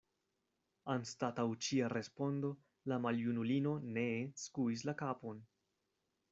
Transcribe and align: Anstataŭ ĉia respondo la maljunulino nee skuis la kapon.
Anstataŭ 0.93 1.45
ĉia 1.65 1.91
respondo 1.93 2.51
la 2.93 2.99
maljunulino 3.05 3.77
nee 4.01 4.19
skuis 4.49 4.89
la 4.91 4.99
kapon. 5.07 5.49